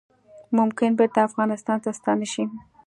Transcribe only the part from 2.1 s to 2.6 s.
شي